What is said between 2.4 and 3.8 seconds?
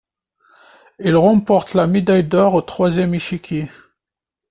au troisième échiquier.